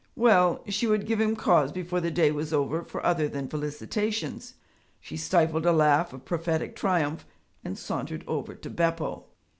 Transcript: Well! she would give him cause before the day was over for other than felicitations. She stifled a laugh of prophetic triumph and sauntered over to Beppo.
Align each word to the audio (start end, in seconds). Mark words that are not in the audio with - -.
Well! 0.15 0.63
she 0.67 0.87
would 0.87 1.05
give 1.05 1.21
him 1.21 1.35
cause 1.35 1.71
before 1.71 2.01
the 2.01 2.09
day 2.09 2.31
was 2.31 2.51
over 2.51 2.81
for 2.83 3.05
other 3.05 3.27
than 3.27 3.47
felicitations. 3.47 4.55
She 4.99 5.15
stifled 5.15 5.63
a 5.67 5.71
laugh 5.71 6.11
of 6.11 6.25
prophetic 6.25 6.75
triumph 6.75 7.23
and 7.63 7.77
sauntered 7.77 8.23
over 8.27 8.55
to 8.55 8.69
Beppo. 8.71 9.25